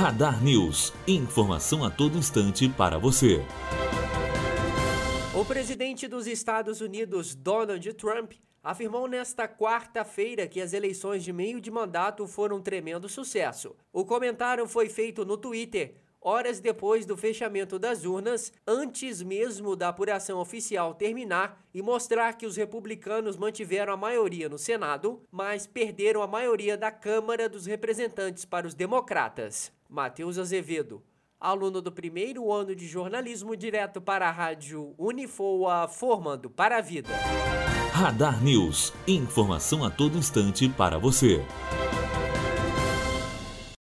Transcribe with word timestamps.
Radar 0.00 0.42
News. 0.42 0.94
Informação 1.06 1.84
a 1.84 1.90
todo 1.90 2.16
instante 2.16 2.66
para 2.70 2.96
você. 2.96 3.44
O 5.38 5.44
presidente 5.44 6.08
dos 6.08 6.26
Estados 6.26 6.80
Unidos, 6.80 7.34
Donald 7.34 7.92
Trump, 7.92 8.32
afirmou 8.62 9.06
nesta 9.06 9.46
quarta-feira 9.46 10.46
que 10.46 10.58
as 10.58 10.72
eleições 10.72 11.22
de 11.22 11.34
meio 11.34 11.60
de 11.60 11.70
mandato 11.70 12.26
foram 12.26 12.56
um 12.56 12.62
tremendo 12.62 13.10
sucesso. 13.10 13.76
O 13.92 14.02
comentário 14.06 14.66
foi 14.66 14.88
feito 14.88 15.22
no 15.26 15.36
Twitter 15.36 15.94
horas 16.20 16.60
depois 16.60 17.06
do 17.06 17.16
fechamento 17.16 17.78
das 17.78 18.04
urnas, 18.04 18.52
antes 18.66 19.22
mesmo 19.22 19.74
da 19.74 19.88
apuração 19.88 20.38
oficial 20.38 20.94
terminar 20.94 21.64
e 21.72 21.80
mostrar 21.82 22.34
que 22.34 22.46
os 22.46 22.56
republicanos 22.56 23.36
mantiveram 23.36 23.92
a 23.92 23.96
maioria 23.96 24.48
no 24.48 24.58
Senado, 24.58 25.22
mas 25.30 25.66
perderam 25.66 26.22
a 26.22 26.26
maioria 26.26 26.76
da 26.76 26.90
Câmara 26.90 27.48
dos 27.48 27.66
Representantes 27.66 28.44
para 28.44 28.66
os 28.66 28.74
democratas. 28.74 29.72
Matheus 29.88 30.38
Azevedo, 30.38 31.02
aluno 31.38 31.80
do 31.80 31.90
primeiro 31.90 32.52
ano 32.52 32.74
de 32.76 32.86
jornalismo 32.86 33.56
direto 33.56 34.00
para 34.00 34.28
a 34.28 34.30
rádio 34.30 34.94
Unifoa, 34.98 35.88
formando 35.88 36.50
para 36.50 36.78
a 36.78 36.80
vida. 36.80 37.10
Radar 37.92 38.42
News, 38.42 38.92
informação 39.06 39.84
a 39.84 39.90
todo 39.90 40.16
instante 40.16 40.68
para 40.68 40.98
você. 40.98 41.44